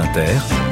[0.00, 0.69] Inter,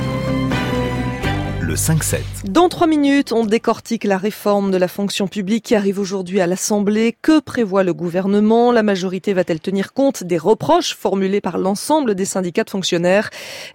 [1.69, 2.21] le 5-7.
[2.49, 6.47] Dans trois minutes, on décortique la réforme de la fonction publique qui arrive aujourd'hui à
[6.47, 7.15] l'Assemblée.
[7.21, 8.73] Que prévoit le gouvernement?
[8.73, 13.29] La majorité va-t-elle tenir compte des reproches formulés par l'ensemble des syndicats de fonctionnaires?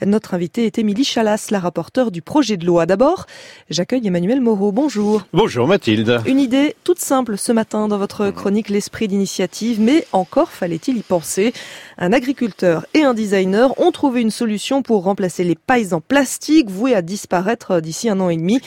[0.04, 2.88] Notre invitée est Émilie Chalas, la rapporteure du projet de loi.
[2.88, 3.28] D'abord,
[3.70, 4.72] j'accueille Emmanuel Moreau.
[4.72, 5.28] Bonjour.
[5.32, 6.20] Bonjour Mathilde.
[6.26, 11.04] Une idée toute simple ce matin dans votre chronique L'esprit d'initiative, mais encore fallait-il y
[11.04, 11.54] penser.
[12.00, 16.72] Un agriculteur et un designer ont trouvé une solution pour remplacer les pailles en plastique
[16.72, 18.60] vouées à disparaître d'ici un an et demi.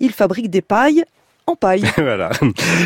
[0.00, 1.04] Ils fabriquent des pailles
[1.46, 1.84] en paille.
[1.96, 2.30] voilà.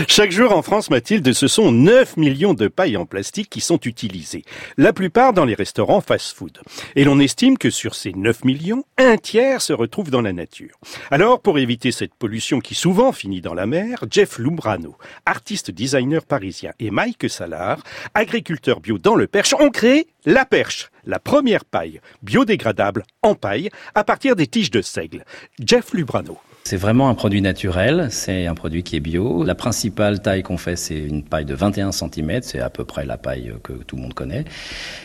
[0.09, 3.79] Chaque jour en France, Mathilde, ce sont 9 millions de pailles en plastique qui sont
[3.85, 4.45] utilisées.
[4.77, 6.59] La plupart dans les restaurants fast-food.
[6.97, 10.79] Et l'on estime que sur ces 9 millions, un tiers se retrouve dans la nature.
[11.11, 14.97] Alors, pour éviter cette pollution qui souvent finit dans la mer, Jeff Lumbrano,
[15.27, 17.83] artiste designer parisien, et Mike Salard,
[18.15, 23.71] agriculteur bio dans le Perche, ont créé la perche, la première paille biodégradable en paille
[23.95, 25.25] à partir des tiges de seigle.
[25.65, 26.39] Jeff Lubrano.
[26.67, 29.45] C'est vraiment un produit naturel, c'est un produit qui est bio.
[29.45, 33.05] La principale taille qu'on fait, c'est une paille de 21 cm, c'est à peu près
[33.05, 34.47] la paille que tout le monde connaît.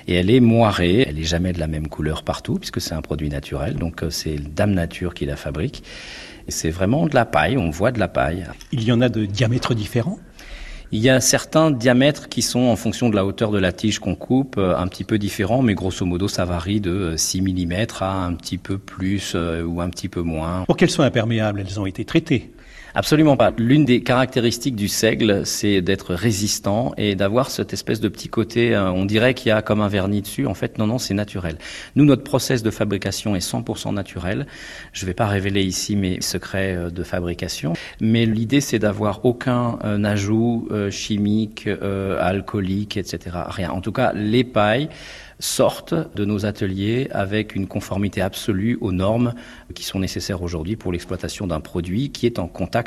[0.08, 3.02] Et elle est moirée, elle est jamais de la même couleur partout, puisque c'est un
[3.02, 5.84] produit naturel, donc euh, c'est Dame Nature qui la fabrique.
[6.48, 8.46] Et c'est vraiment de la paille, on voit de la paille.
[8.72, 10.20] Il y en a de diamètres différents?
[10.92, 14.00] Il y a certains diamètres qui sont en fonction de la hauteur de la tige
[14.00, 17.74] qu'on coupe euh, un petit peu différents, mais grosso modo ça varie de 6 mm
[18.00, 20.64] à un petit peu plus euh, ou un petit peu moins.
[20.66, 22.52] Pour qu'elles soient imperméables, elles ont été traitées
[22.96, 23.52] Absolument pas.
[23.58, 28.76] L'une des caractéristiques du seigle, c'est d'être résistant et d'avoir cette espèce de petit côté,
[28.76, 30.48] euh, on dirait qu'il y a comme un vernis dessus.
[30.48, 31.58] En fait, non, non, c'est naturel.
[31.96, 34.48] Nous, notre process de fabrication est 100% naturel.
[34.92, 39.24] Je ne vais pas révéler ici mes secrets euh, de fabrication, mais l'idée, c'est d'avoir
[39.24, 41.68] aucun euh, ajout chimique,
[42.20, 43.38] alcoolique, etc.
[43.50, 43.72] Rien.
[43.72, 44.90] En tout cas, les pailles
[45.40, 49.34] sortent de nos ateliers avec une conformité absolue aux normes
[49.74, 52.79] qui sont nécessaires aujourd'hui pour l'exploitation d'un produit qui est en contact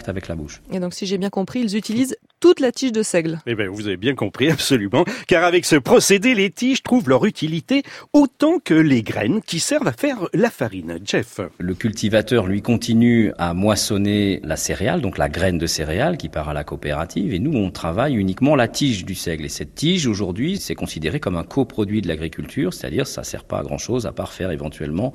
[0.71, 3.39] Et donc, si j'ai bien compris, ils utilisent toute la tige de seigle.
[3.47, 5.05] Eh bien, vous avez bien compris, absolument.
[5.29, 9.87] Car avec ce procédé, les tiges trouvent leur utilité autant que les graines qui servent
[9.87, 10.99] à faire la farine.
[11.05, 11.41] Jeff.
[11.59, 16.49] Le cultivateur, lui, continue à moissonner la céréale, donc la graine de céréale qui part
[16.49, 17.33] à la coopérative.
[17.33, 19.45] Et nous, on travaille uniquement la tige du seigle.
[19.45, 23.61] Et cette tige, aujourd'hui, c'est considéré comme un coproduit de l'agriculture, c'est-à-dire ça sert pas
[23.61, 25.13] à grand chose à part faire éventuellement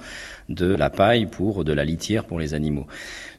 [0.48, 2.88] de la paille pour de la litière pour les animaux.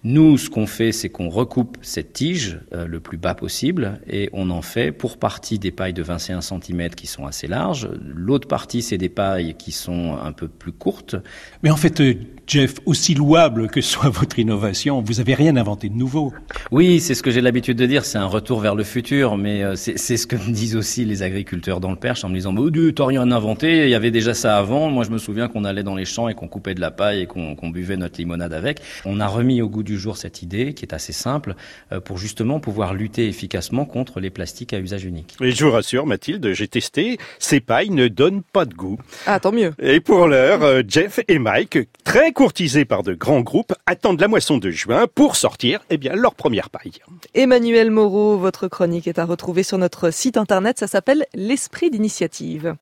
[0.04, 3.77] Nous, ce qu'on fait, c'est qu'on recoupe cette tige euh, le plus bas possible
[4.08, 7.88] et on en fait pour partie des pailles de 21 cm qui sont assez larges.
[8.02, 11.16] L'autre partie, c'est des pailles qui sont un peu plus courtes.
[11.62, 12.14] Mais en fait, euh,
[12.46, 16.32] Jeff, aussi louable que soit votre innovation, vous avez rien inventé de nouveau.
[16.70, 19.62] Oui, c'est ce que j'ai l'habitude de dire, c'est un retour vers le futur, mais
[19.62, 22.54] euh, c'est ce que me disent aussi les agriculteurs dans le Perche en me disant
[22.56, 24.90] oh, «t'as rien inventé, il y avait déjà ça avant».
[24.90, 27.22] Moi, je me souviens qu'on allait dans les champs et qu'on coupait de la paille
[27.22, 28.80] et qu'on buvait notre limonade avec.
[29.04, 31.54] On a remis au goût du jour cette idée, qui est assez simple,
[31.92, 35.36] euh, pour justement pouvoir lutter efficacement contre les plastiques à usage unique.
[35.40, 38.98] Et je vous rassure, Mathilde, j'ai testé, ces pailles ne donnent pas de goût.
[39.26, 39.72] Ah, tant mieux.
[39.80, 44.28] Et pour l'heure, euh, Jeff et Mike, très courtisés par de grands groupes, attendent la
[44.28, 46.92] moisson de juin pour sortir eh bien, leur première paille.
[47.34, 50.78] Emmanuel Moreau, votre chronique est à retrouver sur notre site internet.
[50.78, 52.76] Ça s'appelle L'Esprit d'initiative.